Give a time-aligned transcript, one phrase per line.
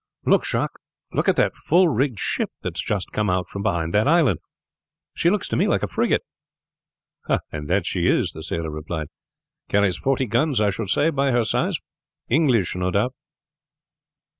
[0.25, 0.79] "Look Jacques!
[1.11, 4.39] Look at that full rigged ship that has just come out from behind that island.
[5.13, 6.23] She looks to me like a frigate."
[7.51, 9.09] "And that she is," the sailor replied.
[9.69, 11.77] "Carries forty guns, I should say, by her size.
[12.29, 13.13] English, no doubt.